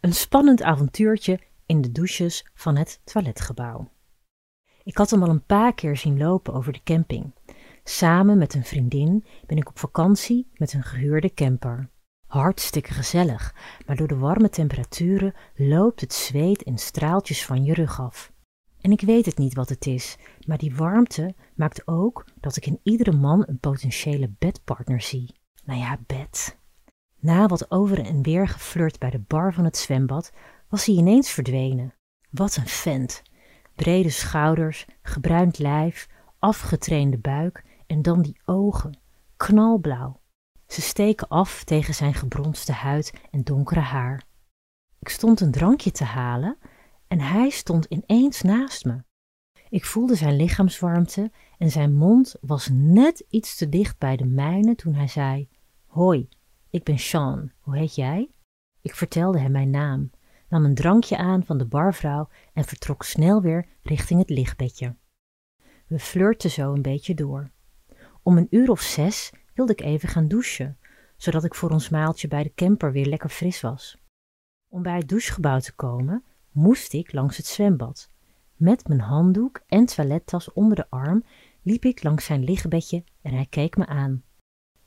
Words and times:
een 0.00 0.12
spannend 0.12 0.62
avontuurtje 0.62 1.40
in 1.66 1.80
de 1.80 1.92
douches 1.92 2.46
van 2.54 2.76
het 2.76 3.00
toiletgebouw. 3.04 3.90
Ik 4.82 4.96
had 4.96 5.10
hem 5.10 5.22
al 5.22 5.28
een 5.28 5.46
paar 5.46 5.74
keer 5.74 5.96
zien 5.96 6.18
lopen 6.18 6.54
over 6.54 6.72
de 6.72 6.82
camping. 6.84 7.34
Samen 7.84 8.38
met 8.38 8.54
een 8.54 8.64
vriendin 8.64 9.24
ben 9.46 9.56
ik 9.56 9.68
op 9.68 9.78
vakantie 9.78 10.50
met 10.54 10.72
een 10.72 10.82
gehuurde 10.82 11.34
camper. 11.34 11.90
Hartstikke 12.26 12.92
gezellig, 12.92 13.54
maar 13.86 13.96
door 13.96 14.08
de 14.08 14.16
warme 14.16 14.48
temperaturen 14.48 15.34
loopt 15.54 16.00
het 16.00 16.12
zweet 16.12 16.62
in 16.62 16.78
straaltjes 16.78 17.46
van 17.46 17.64
je 17.64 17.74
rug 17.74 18.00
af. 18.00 18.32
En 18.80 18.90
ik 18.90 19.00
weet 19.00 19.26
het 19.26 19.38
niet 19.38 19.54
wat 19.54 19.68
het 19.68 19.86
is, 19.86 20.16
maar 20.46 20.58
die 20.58 20.74
warmte 20.74 21.34
maakt 21.54 21.86
ook 21.86 22.24
dat 22.40 22.56
ik 22.56 22.66
in 22.66 22.80
iedere 22.82 23.12
man 23.12 23.44
een 23.46 23.58
potentiële 23.58 24.30
bedpartner 24.38 25.00
zie. 25.00 25.34
Nou 25.64 25.80
ja, 25.80 25.98
bed. 26.06 26.60
Na 27.22 27.46
wat 27.46 27.70
over 27.70 28.04
en 28.04 28.22
weer 28.22 28.48
geflirt 28.48 28.98
bij 28.98 29.10
de 29.10 29.18
bar 29.18 29.54
van 29.54 29.64
het 29.64 29.76
zwembad, 29.76 30.32
was 30.68 30.84
hij 30.84 30.94
ineens 30.94 31.30
verdwenen. 31.30 31.94
Wat 32.30 32.56
een 32.56 32.66
vent. 32.66 33.22
Brede 33.74 34.10
schouders, 34.10 34.86
gebruind 35.02 35.58
lijf, 35.58 36.08
afgetrainde 36.38 37.18
buik 37.18 37.64
en 37.86 38.02
dan 38.02 38.22
die 38.22 38.40
ogen, 38.44 38.98
knalblauw. 39.36 40.20
Ze 40.66 40.80
steken 40.80 41.28
af 41.28 41.64
tegen 41.64 41.94
zijn 41.94 42.14
gebronste 42.14 42.72
huid 42.72 43.12
en 43.30 43.42
donkere 43.42 43.80
haar. 43.80 44.24
Ik 44.98 45.08
stond 45.08 45.40
een 45.40 45.50
drankje 45.50 45.90
te 45.90 46.04
halen 46.04 46.58
en 47.08 47.20
hij 47.20 47.50
stond 47.50 47.84
ineens 47.84 48.42
naast 48.42 48.84
me. 48.84 49.04
Ik 49.68 49.84
voelde 49.84 50.14
zijn 50.14 50.36
lichaamswarmte 50.36 51.30
en 51.58 51.70
zijn 51.70 51.94
mond 51.94 52.34
was 52.40 52.68
net 52.72 53.24
iets 53.28 53.56
te 53.56 53.68
dicht 53.68 53.98
bij 53.98 54.16
de 54.16 54.26
mijne 54.26 54.74
toen 54.74 54.94
hij 54.94 55.08
zei: 55.08 55.48
Hoi, 55.86 56.28
ik 56.72 56.84
ben 56.84 56.98
Sean, 56.98 57.52
hoe 57.60 57.76
heet 57.76 57.94
jij? 57.94 58.30
Ik 58.80 58.94
vertelde 58.94 59.38
hem 59.38 59.52
mijn 59.52 59.70
naam, 59.70 60.10
nam 60.48 60.64
een 60.64 60.74
drankje 60.74 61.16
aan 61.16 61.44
van 61.44 61.58
de 61.58 61.66
barvrouw 61.66 62.28
en 62.52 62.64
vertrok 62.64 63.02
snel 63.02 63.42
weer 63.42 63.68
richting 63.82 64.20
het 64.20 64.30
lichtbedje. 64.30 64.96
We 65.86 65.98
flirten 65.98 66.50
zo 66.50 66.72
een 66.72 66.82
beetje 66.82 67.14
door. 67.14 67.50
Om 68.22 68.36
een 68.36 68.46
uur 68.50 68.70
of 68.70 68.80
zes 68.80 69.32
wilde 69.54 69.72
ik 69.72 69.80
even 69.80 70.08
gaan 70.08 70.28
douchen, 70.28 70.78
zodat 71.16 71.44
ik 71.44 71.54
voor 71.54 71.70
ons 71.70 71.88
maaltje 71.88 72.28
bij 72.28 72.42
de 72.42 72.54
camper 72.54 72.92
weer 72.92 73.06
lekker 73.06 73.30
fris 73.30 73.60
was. 73.60 73.98
Om 74.68 74.82
bij 74.82 74.96
het 74.96 75.08
douchegebouw 75.08 75.58
te 75.58 75.74
komen, 75.74 76.24
moest 76.50 76.92
ik 76.92 77.12
langs 77.12 77.36
het 77.36 77.46
zwembad. 77.46 78.10
Met 78.56 78.88
mijn 78.88 79.00
handdoek 79.00 79.62
en 79.66 79.86
toilettas 79.86 80.52
onder 80.52 80.76
de 80.76 80.90
arm 80.90 81.24
liep 81.62 81.84
ik 81.84 82.02
langs 82.02 82.24
zijn 82.24 82.44
lichtbedje 82.44 83.04
en 83.22 83.34
hij 83.34 83.46
keek 83.46 83.76
me 83.76 83.86
aan. 83.86 84.22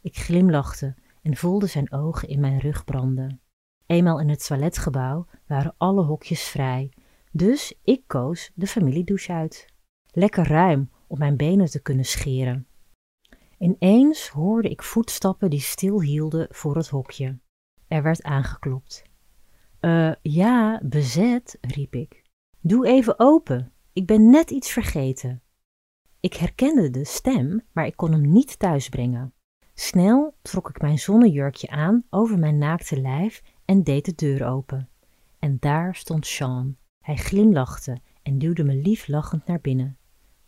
Ik 0.00 0.16
glimlachte 0.16 0.94
en 1.22 1.36
voelde 1.36 1.66
zijn 1.66 1.92
ogen 1.92 2.28
in 2.28 2.40
mijn 2.40 2.58
rug 2.58 2.84
branden. 2.84 3.40
Eenmaal 3.86 4.20
in 4.20 4.28
het 4.28 4.46
toiletgebouw 4.46 5.26
waren 5.46 5.74
alle 5.76 6.02
hokjes 6.02 6.42
vrij, 6.42 6.92
dus 7.32 7.78
ik 7.84 8.02
koos 8.06 8.50
de 8.54 8.66
familiedouche 8.66 9.32
uit. 9.32 9.66
Lekker 10.06 10.46
ruim 10.46 10.90
om 11.06 11.18
mijn 11.18 11.36
benen 11.36 11.70
te 11.70 11.82
kunnen 11.82 12.04
scheren. 12.04 12.66
Ineens 13.58 14.28
hoorde 14.28 14.68
ik 14.68 14.82
voetstappen 14.82 15.50
die 15.50 15.60
stilhielden 15.60 16.46
voor 16.50 16.76
het 16.76 16.88
hokje. 16.88 17.38
Er 17.86 18.02
werd 18.02 18.22
aangeklopt. 18.22 19.02
Eh, 19.80 20.12
ja, 20.22 20.80
bezet, 20.84 21.58
riep 21.60 21.94
ik. 21.94 22.22
Doe 22.60 22.86
even 22.86 23.18
open, 23.18 23.72
ik 23.92 24.06
ben 24.06 24.30
net 24.30 24.50
iets 24.50 24.70
vergeten. 24.70 25.42
Ik 26.20 26.34
herkende 26.34 26.90
de 26.90 27.04
stem, 27.04 27.62
maar 27.72 27.86
ik 27.86 27.96
kon 27.96 28.12
hem 28.12 28.32
niet 28.32 28.58
thuisbrengen. 28.58 29.34
Snel 29.74 30.34
trok 30.42 30.68
ik 30.68 30.80
mijn 30.80 30.98
zonnejurkje 30.98 31.68
aan 31.68 32.04
over 32.10 32.38
mijn 32.38 32.58
naakte 32.58 33.00
lijf 33.00 33.42
en 33.64 33.82
deed 33.82 34.04
de 34.04 34.14
deur 34.14 34.46
open. 34.46 34.88
En 35.38 35.56
daar 35.60 35.94
stond 35.94 36.26
Sean. 36.26 36.76
Hij 37.00 37.16
glimlachte 37.16 38.00
en 38.22 38.38
duwde 38.38 38.64
me 38.64 38.74
lief 38.74 39.08
lachend 39.08 39.46
naar 39.46 39.60
binnen. 39.60 39.96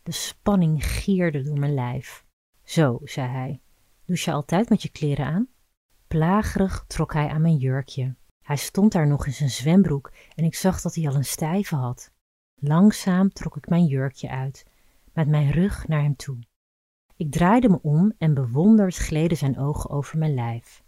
De 0.03 0.13
spanning 0.13 0.85
gierde 0.87 1.43
door 1.43 1.59
mijn 1.59 1.75
lijf. 1.75 2.25
Zo, 2.63 3.01
zei 3.05 3.29
hij, 3.29 3.61
douche 4.05 4.31
je 4.31 4.37
altijd 4.37 4.69
met 4.69 4.83
je 4.83 4.89
kleren 4.89 5.27
aan? 5.27 5.49
Plagerig 6.09 6.85
trok 6.87 7.13
hij 7.13 7.29
aan 7.29 7.43
mijn 7.43 7.57
jurkje. 7.57 8.15
Hij 8.43 8.57
stond 8.57 8.93
daar 8.93 9.07
nog 9.07 9.27
in 9.27 9.33
zijn 9.33 9.51
zwembroek 9.51 10.13
en 10.35 10.45
ik 10.45 10.55
zag 10.55 10.81
dat 10.81 10.95
hij 10.95 11.09
al 11.09 11.15
een 11.15 11.25
stijve 11.25 11.75
had. 11.77 12.13
Langzaam 12.55 13.33
trok 13.33 13.57
ik 13.57 13.69
mijn 13.69 13.87
jurkje 13.87 14.29
uit, 14.29 14.67
met 15.13 15.29
mijn 15.29 15.51
rug 15.51 15.89
naar 15.89 16.03
hem 16.03 16.17
toe. 16.17 16.39
Ik 17.17 17.33
draaide 17.33 17.69
me 17.69 17.83
om 17.83 18.13
en 18.19 18.35
bewonderd 18.35 18.97
gleden 18.97 19.37
zijn 19.37 19.59
ogen 19.59 19.91
over 19.91 20.19
mijn 20.19 20.35
lijf. 20.35 20.85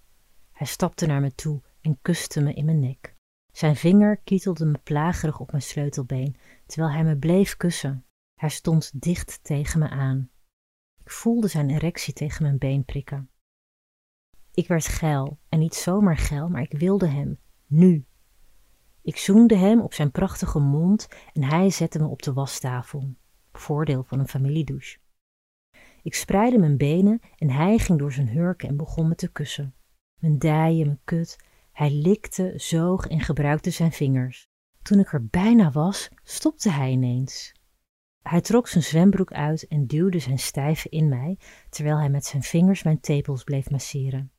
Hij 0.53 0.67
stapte 0.67 1.07
naar 1.07 1.21
me 1.21 1.35
toe 1.35 1.63
en 1.81 1.99
kuste 2.03 2.41
me 2.41 2.55
in 2.55 2.65
mijn 2.65 2.79
nek. 2.79 3.15
Zijn 3.53 3.77
vinger 3.77 4.17
kietelde 4.17 4.65
me 4.65 4.79
plagerig 4.79 5.41
op 5.41 5.51
mijn 5.51 5.63
sleutelbeen, 5.63 6.37
terwijl 6.67 6.93
hij 6.93 7.05
me 7.05 7.17
bleef 7.17 7.57
kussen. 7.57 8.05
Hij 8.35 8.49
stond 8.49 9.03
dicht 9.03 9.39
tegen 9.43 9.79
me 9.79 9.89
aan. 9.89 10.31
Ik 11.05 11.11
voelde 11.11 11.49
zijn 11.49 11.71
erectie 11.71 12.13
tegen 12.13 12.43
mijn 12.43 12.59
been 12.59 12.85
prikken. 12.85 13.31
Ik 14.55 14.69
werd 14.69 14.87
geil, 14.87 15.39
en 15.49 15.59
niet 15.59 15.75
zomaar 15.75 16.17
geil, 16.17 16.49
maar 16.49 16.63
ik 16.63 16.79
wilde 16.79 17.07
hem, 17.07 17.39
nu. 17.67 18.07
Ik 19.03 19.17
zoende 19.17 19.57
hem 19.57 19.81
op 19.81 19.95
zijn 19.95 20.11
prachtige 20.11 20.59
mond 20.59 21.09
en 21.33 21.43
hij 21.43 21.71
zette 21.71 21.99
me 21.99 22.07
op 22.07 22.23
de 22.23 22.33
wastafel. 22.33 23.15
Voordeel 23.53 24.05
van 24.05 24.19
een 24.19 24.29
familiedouche. 24.29 24.99
Ik 26.07 26.15
spreidde 26.15 26.59
mijn 26.59 26.77
benen 26.77 27.21
en 27.37 27.51
hij 27.51 27.79
ging 27.79 27.99
door 27.99 28.13
zijn 28.13 28.29
hurken 28.29 28.69
en 28.69 28.77
begon 28.77 29.09
me 29.09 29.15
te 29.15 29.33
kussen. 29.33 29.75
Mijn 30.21 30.39
dijen, 30.39 30.87
mijn 30.87 31.01
kut. 31.05 31.37
Hij 31.73 31.91
likte, 31.91 32.53
zoog 32.57 33.07
en 33.07 33.21
gebruikte 33.21 33.71
zijn 33.71 33.93
vingers. 33.93 34.49
Toen 34.83 34.99
ik 34.99 35.13
er 35.13 35.27
bijna 35.27 35.71
was, 35.71 36.09
stopte 36.23 36.71
hij 36.71 36.91
ineens. 36.91 37.53
Hij 38.23 38.41
trok 38.41 38.69
zijn 38.69 38.85
zwembroek 38.85 39.33
uit 39.33 39.67
en 39.67 39.87
duwde 39.87 40.19
zijn 40.19 40.39
stijve 40.39 40.89
in 40.89 41.09
mij, 41.09 41.39
terwijl 41.69 41.99
hij 41.99 42.11
met 42.11 42.25
zijn 42.25 42.43
vingers 42.43 42.83
mijn 42.83 43.01
tepels 43.01 43.45
bleef 43.45 43.71
masseren. 43.71 44.33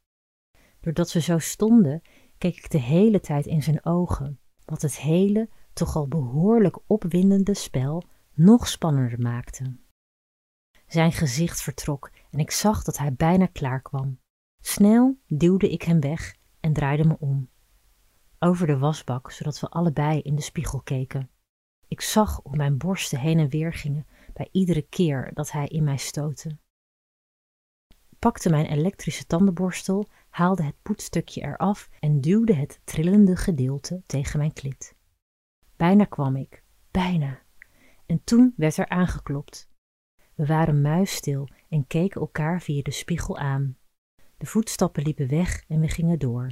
Doordat 0.79 1.11
we 1.11 1.22
zo 1.22 1.38
stonden, 1.38 2.01
keek 2.38 2.57
ik 2.57 2.69
de 2.69 2.81
hele 2.81 3.19
tijd 3.19 3.45
in 3.45 3.63
zijn 3.63 3.85
ogen, 3.85 4.39
wat 4.66 4.81
het 4.81 5.00
hele, 5.00 5.50
toch 5.73 5.95
al 5.95 6.07
behoorlijk 6.07 6.79
opwindende 6.85 7.53
spel 7.53 8.03
nog 8.33 8.67
spannender 8.67 9.19
maakte. 9.19 9.85
Zijn 10.88 11.12
gezicht 11.12 11.62
vertrok 11.62 12.12
en 12.31 12.40
ik 12.40 12.52
zag 12.52 12.84
dat 12.84 12.98
hij 12.98 13.14
bijna 13.14 13.46
klaar 13.46 13.81
kwam. 13.81 14.20
Snel 14.62 15.20
duwde 15.28 15.69
ik 15.69 15.81
hem 15.81 16.00
weg 16.00 16.36
en 16.60 16.74
draaide 16.74 17.04
me 17.04 17.19
om. 17.19 17.50
Over 18.39 18.68
de 18.68 18.78
wasbak, 18.78 19.31
zodat 19.31 19.60
we 19.60 19.69
allebei 19.69 20.22
in 20.22 20.36
de 20.36 20.42
spiegel 20.42 20.81
keken. 20.81 21.30
Ik 21.88 22.01
zag 22.01 22.39
hoe 22.44 22.56
mijn 22.56 22.78
borsten 22.78 23.19
heen 23.19 23.39
en 23.39 23.50
weer 23.50 23.74
gingen 23.74 24.07
bij 24.34 24.50
iedere 24.51 24.81
keer 24.81 25.34
dat 25.34 25.51
hij 25.51 25.68
in 25.68 25.84
mij 25.84 25.98
stootte. 25.98 26.57
Pakte 28.19 28.50
mijn 28.50 28.66
elektrische 28.66 29.25
tandenborstel, 29.25 30.10
haalde 30.30 30.63
het 30.63 30.81
poetstukje 30.81 31.42
eraf 31.42 31.90
en 32.00 32.22
duwde 32.22 32.54
het 32.54 32.80
trillende 32.83 33.36
gedeelte 33.36 34.04
tegen 34.06 34.40
mijn 34.40 34.54
klit. 34.54 34.95
Bijna 35.75 36.06
kwam 36.06 36.36
ik, 36.36 36.63
bijna. 36.92 37.42
En 38.06 38.24
toen 38.24 38.54
werd 38.56 38.78
er 38.78 38.90
aangeklopt. 38.90 39.69
We 40.38 40.45
waren 40.45 40.81
muisstil 40.81 41.48
en 41.69 41.88
keken 41.88 42.22
elkaar 42.22 42.62
via 42.62 42.81
de 42.81 42.92
spiegel 42.92 43.38
aan. 43.38 43.78
De 44.38 44.45
voetstappen 44.45 45.04
liepen 45.04 45.28
weg 45.28 45.63
en 45.68 45.80
we 45.80 45.88
gingen 45.88 46.19
door. 46.19 46.51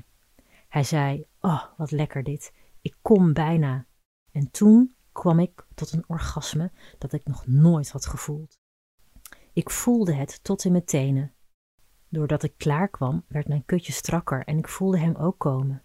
Hij 0.68 0.84
zei: 0.84 1.26
Oh, 1.40 1.64
wat 1.78 1.92
lekker 1.92 2.24
dit. 2.24 2.54
Ik 2.82 2.96
kom 3.02 3.34
bijna. 3.34 3.86
En 4.32 4.52
toen 4.52 4.96
kwam 5.12 5.40
ik 5.40 5.66
tot 5.76 5.92
een 5.92 6.04
orgasme 6.08 6.72
dat 6.98 7.14
ik 7.14 7.26
nog 7.26 7.48
nooit 7.48 7.90
had 7.90 8.06
gevoeld. 8.06 8.58
Ik 9.54 9.70
voelde 9.70 10.14
het 10.14 10.44
tot 10.44 10.64
in 10.64 10.72
mijn 10.72 10.86
tenen. 10.86 11.34
Doordat 12.10 12.44
ik 12.44 12.58
klaar 12.58 12.90
kwam, 12.90 13.24
werd 13.28 13.48
mijn 13.48 13.66
kutje 13.66 13.94
strakker 13.94 14.44
en 14.44 14.58
ik 14.58 14.68
voelde 14.68 15.00
hem 15.00 15.16
ook 15.16 15.40
komen. 15.40 15.84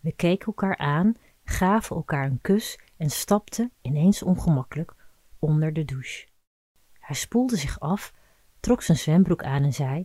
We 0.00 0.12
keken 0.12 0.46
elkaar 0.46 0.76
aan, 0.76 1.14
gaven 1.44 1.96
elkaar 1.96 2.24
een 2.26 2.40
kus 2.40 2.78
en 2.96 3.10
stapten, 3.10 3.72
ineens 3.80 4.22
ongemakkelijk, 4.22 4.94
onder 5.38 5.72
de 5.72 5.84
douche. 5.84 6.30
Hij 7.02 7.16
spoelde 7.16 7.56
zich 7.56 7.80
af, 7.80 8.12
trok 8.60 8.82
zijn 8.82 8.98
zwembroek 8.98 9.42
aan 9.42 9.62
en 9.62 9.72
zei: 9.72 10.04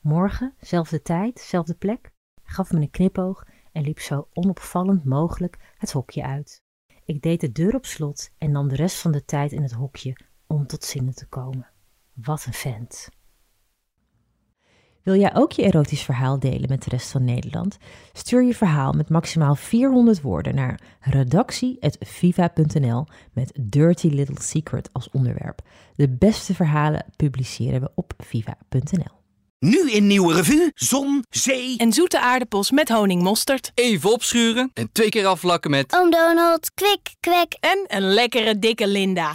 Morgen, 0.00 0.54
zelfde 0.60 1.02
tijd, 1.02 1.40
zelfde 1.40 1.74
plek, 1.74 2.10
gaf 2.42 2.72
me 2.72 2.80
een 2.80 2.90
knipoog 2.90 3.46
en 3.72 3.82
liep 3.82 3.98
zo 3.98 4.28
onopvallend 4.32 5.04
mogelijk 5.04 5.56
het 5.78 5.92
hokje 5.92 6.24
uit. 6.24 6.62
Ik 7.04 7.22
deed 7.22 7.40
de 7.40 7.52
deur 7.52 7.74
op 7.74 7.86
slot 7.86 8.30
en 8.38 8.50
nam 8.50 8.68
de 8.68 8.76
rest 8.76 9.00
van 9.00 9.12
de 9.12 9.24
tijd 9.24 9.52
in 9.52 9.62
het 9.62 9.72
hokje 9.72 10.16
om 10.46 10.66
tot 10.66 10.84
zinnen 10.84 11.14
te 11.14 11.26
komen. 11.26 11.70
Wat 12.12 12.44
een 12.44 12.52
vent. 12.52 13.08
Wil 15.02 15.16
jij 15.16 15.34
ook 15.34 15.52
je 15.52 15.62
erotisch 15.62 16.02
verhaal 16.02 16.38
delen 16.38 16.68
met 16.68 16.82
de 16.82 16.90
rest 16.90 17.10
van 17.10 17.24
Nederland? 17.24 17.76
Stuur 18.12 18.42
je 18.42 18.54
verhaal 18.54 18.92
met 18.92 19.08
maximaal 19.08 19.54
400 19.54 20.20
woorden 20.20 20.54
naar 20.54 20.80
redactie.viva.nl 21.00 23.06
met 23.32 23.52
Dirty 23.60 24.08
Little 24.08 24.42
Secret 24.42 24.88
als 24.92 25.10
onderwerp. 25.10 25.60
De 25.94 26.08
beste 26.08 26.54
verhalen 26.54 27.04
publiceren 27.16 27.80
we 27.80 27.90
op 27.94 28.12
viva.nl. 28.18 29.18
Nu 29.58 29.90
in 29.90 30.06
Nieuwe 30.06 30.34
Revue, 30.34 30.70
zon, 30.74 31.24
zee... 31.30 31.76
En 31.76 31.92
zoete 31.92 32.20
aardappels 32.20 32.70
met 32.70 32.88
honingmosterd. 32.88 33.70
Even 33.74 34.12
opschuren 34.12 34.70
en 34.74 34.88
twee 34.92 35.08
keer 35.08 35.26
afvlakken 35.26 35.70
met... 35.70 35.96
Oom 35.96 36.10
Donald, 36.10 36.70
kwik, 36.74 37.14
kwek. 37.20 37.56
En 37.60 37.84
een 37.86 38.02
lekkere 38.02 38.58
dikke 38.58 38.88
Linda. 38.88 39.34